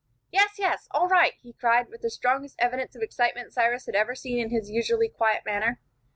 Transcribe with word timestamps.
"Yes, 0.31 0.57
yes 0.57 0.87
all 0.89 1.07
right!" 1.07 1.35
he 1.43 1.53
cried, 1.53 1.89
with 1.89 2.01
the 2.01 2.09
strongest 2.09 2.55
evidences 2.57 2.95
of 2.95 3.03
excitement 3.03 3.53
Cyrus 3.53 3.85
had 3.85 3.93
ever 3.93 4.15
seen 4.15 4.39
in 4.39 4.49
his 4.49 4.67
usually 4.67 5.09
quiet 5.09 5.43
manner. 5.45 5.79